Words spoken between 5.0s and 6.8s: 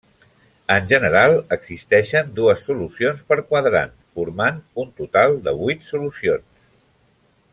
total de vuit solucions.